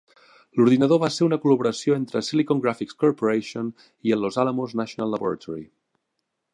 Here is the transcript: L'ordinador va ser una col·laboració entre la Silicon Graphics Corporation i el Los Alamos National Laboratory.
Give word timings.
L'ordinador 0.59 0.99
va 1.03 1.09
ser 1.15 1.25
una 1.25 1.37
col·laboració 1.43 1.97
entre 1.99 2.17
la 2.19 2.25
Silicon 2.29 2.63
Graphics 2.65 2.99
Corporation 3.05 3.71
i 4.09 4.17
el 4.17 4.27
Los 4.27 4.43
Alamos 4.45 4.77
National 4.83 5.15
Laboratory. 5.19 5.65